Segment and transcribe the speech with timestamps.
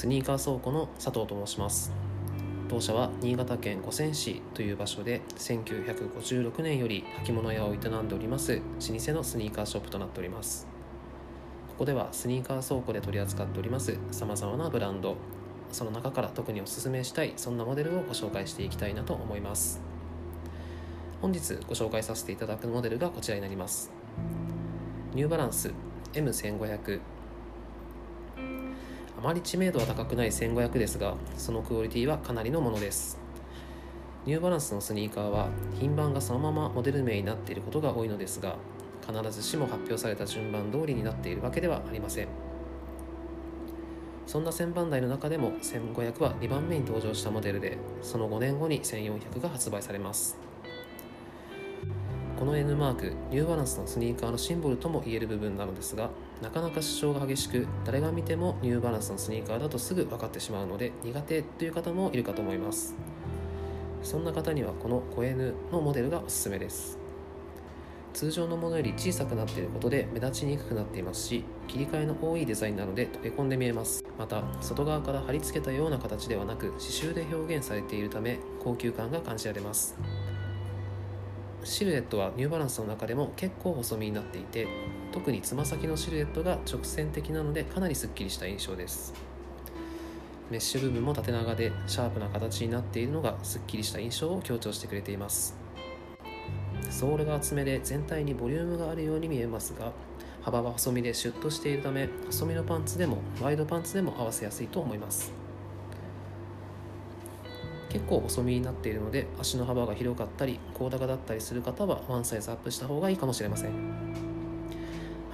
[0.00, 1.92] スニーカー倉庫の佐藤と申します。
[2.70, 8.62] 当社は新潟県五泉市という場所で1956年より履物屋を営んでおります老
[8.98, 10.66] 舗のスニーカーショップとなっております。
[11.68, 15.16] ここではスニーカー倉庫で取り扱っておりますさまざまなブランド。
[15.70, 19.82] その中から特におすすめしたいそんなモデルをご紹介していきたいなと思います。
[21.20, 23.92] 本日ご紹介させていただくモデルがこちらになります。
[25.12, 25.74] ニューバランス
[26.14, 27.00] M1500
[29.20, 33.18] あまり知名度は高くない1500ですがそのクオリティはかなりのものです。
[34.24, 35.48] ニューバランスのスニーカーは
[35.78, 38.56] 品番がそのままモデル名になっていることが多いのですが
[39.06, 42.28] 必ずしも発表された順番通りになっているわけではありません。
[44.26, 50.38] そんな1000番台の中でも1500は2番目に登場したモデルでその5年後に1400が発売されます。
[52.38, 56.08] この N マークニューバランスのスニーカーのシンボルとも言える部分なのですが
[56.40, 62.94] なかなか主張が激しく誰が見てもニューバランスのスニーカーだとすぐ分かってしまうので苦手という方もいるかと思います。
[64.02, 66.98] そんな方にはこのコ N のモデルがおすすめです。
[68.14, 74.02] 通常のものより小さくなっていることで目立ちにくくなっていますし切り替えの多いデザインなので溶け込んで見えます。
[74.18, 79.96] また外側から貼り付けたような形ではなく刺繍で表現されているため高級感が感じられます。
[81.62, 84.66] シルエットはニューバランスの中でも結構細身になっていて
[85.12, 89.12] 特につま先のシルエットが直線的なのでかなりすっきりした印象です。
[90.50, 95.56] メッシュ部分も縦長でシャープな形になっているのがすっきりした印象を強調してくれています。
[96.90, 99.92] ソールが厚めで全体にボリュームがあるように見えますが
[100.42, 105.32] 幅は細身でシュッとしているため細身のパンツでもワイドパンツでも合わせやすいと思います。
[107.88, 114.29] 結構細身になっているので足の幅が広かったり高高だったりする方はワンサイズアップした方がいいかもしれません。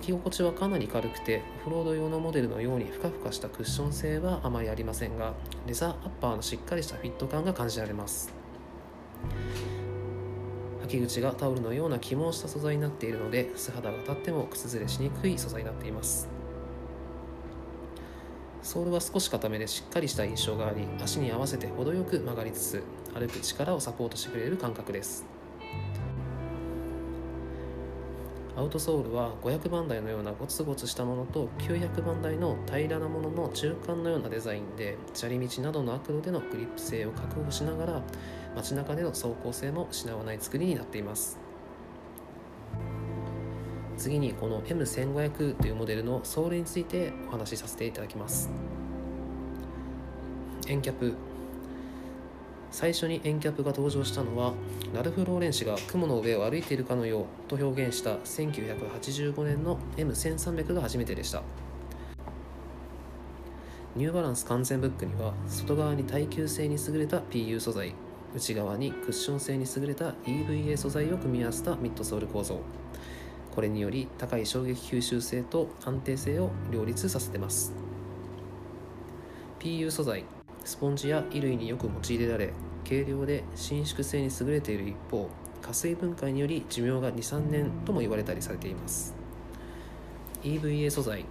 [0.00, 5.34] 履き心地はかなり軽くてオフロード用のモデルのようにふかふかしたクッション性はあまりありませんが
[5.66, 8.32] レザーアッパーのしっかりしたフィット感が感じられます。
[10.84, 16.28] 履き口がタオルのような起毛した素材になっているので素肌が立っても靴ずれしにくい素材になっています。
[18.62, 22.82] ソールは少し固めでしっかりした印象があり足に合わせて程よく曲がりつつ
[23.14, 25.39] 歩く力をサポートしてくれる感覚です。
[28.56, 38.02] アウトソールは500番台のようなゴツゴツしたものと900番台の平らなものの中間のようなデザインで砂利道などの悪路でのグリップ性を確保しながら
[38.56, 41.38] 街中での走行性も失わない作りになっています。
[43.96, 48.50] 次にこの M1500 というモデルのソールについてお話しさせていただきます。
[50.66, 51.14] エンキャップ
[52.70, 54.54] 最初にエンキャップが登場したのは
[54.94, 61.42] ラルフ・ローレン氏が雲の上を歩いているかのようと表現した1985年の M1300 が初めてでした。
[63.96, 67.92] ニューバランス完全ブックには外側に耐久性に優れた PU 素材
[68.36, 72.60] 内側にクッション性に優れた EVA 素材を組み合わせたミッドソール構造。
[73.52, 77.72] これにより高い衝撃吸収性と安定性を両立させてます。
[79.58, 80.24] PU 素材
[80.64, 82.52] スポンジや衣類によく用いられ
[82.84, 85.28] 軽量で伸縮性に優れている一方
[85.62, 89.14] 加水分解により寿命が23年とも言われたりされています。
[90.42, 91.24] EVA 素材。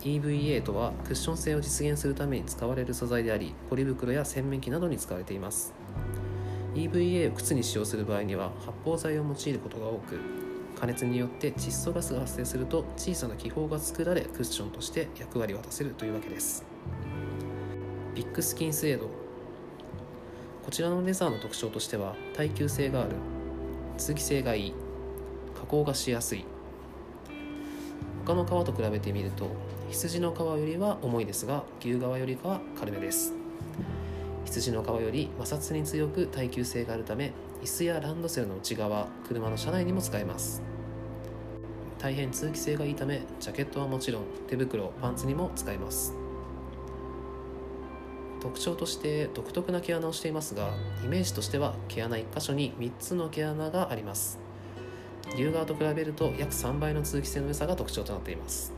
[0.00, 5.74] EVA とはクッション性を実現するために使われる素材でありポリ袋や洗面器などに使われています。
[6.74, 10.18] EVA を靴に使用する場合には発泡剤を用いることが多く
[10.80, 16.64] 加熱によって窒素ガスが発生すると小さな気泡が作られクッションとして役割を果たせるというわけです。
[18.14, 19.06] ビッグスキンスエード。
[19.06, 23.12] こちらのレザーの特徴としては耐久性がある。
[23.96, 24.74] 通気性がいい。
[25.58, 26.44] 加工がしやすい。
[28.26, 29.48] 他の革と比べてみると
[29.88, 33.32] 羊の皮よりは重いですが牛革よりかは軽めです。
[34.44, 40.62] 羊の皮より摩擦に強く耐久性があるため椅子やランドセルの内側車の車内にも使えます。
[41.98, 46.14] 大変通気性がいいためジャケットはもちろん手袋パンツにも使えます。
[48.42, 50.74] 特徴として独特な毛穴をしていますが
[51.04, 54.40] イメージとしては毛穴1箇所に3つの毛穴があります。
[55.34, 58.72] 牛側と比べると約3倍の通気性の良さが特徴となっています。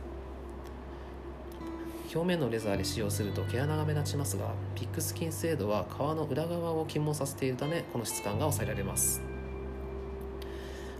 [2.13, 9.34] 表面のレザーで使用すると毛穴が目立ちますがピックスキン精度は皮の裏側を起毛させているためこの質感が抑えられます。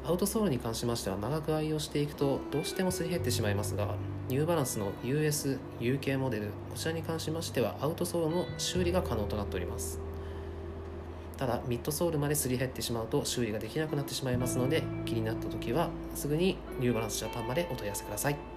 [0.07, 3.95] アウトソールに関しましては長く愛用していくとどうしてもすり減ってしまいますが
[4.29, 9.99] ニューバランスの US、UK モデルこちらに関しましてはアウトソールの修理が可能となっております。
[11.37, 18.54] ただミッドソールまですり減ってしまうと修理ができなくなってしまいますので気になった時はすぐにニューバランスジャパンまでお問い合わせください。